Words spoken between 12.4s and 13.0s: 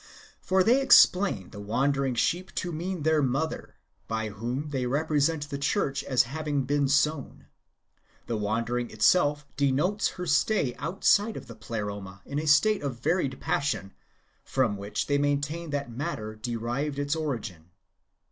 state of